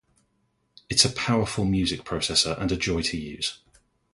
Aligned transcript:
It's 0.89 1.05
a 1.05 1.11
powerful 1.11 1.63
music 1.63 2.03
processor 2.03 2.59
and 2.59 2.71
a 2.71 2.75
joy 2.75 3.03
to 3.03 3.17
use. 3.17 3.59